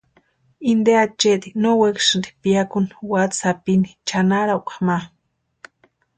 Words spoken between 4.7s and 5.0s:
ma.